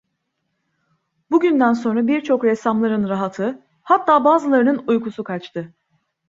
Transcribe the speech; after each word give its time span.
Bu 1.31 1.39
günden 1.39 1.73
sonra 1.73 2.07
birçok 2.07 2.43
ressamların 2.45 3.09
rahatı, 3.09 3.59
hatta 3.81 4.23
bazılarının 4.23 4.83
uykusu 4.87 5.23
kaçtı. 5.23 5.73